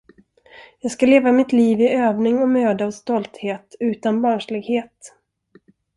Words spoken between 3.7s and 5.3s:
utan barnslighet.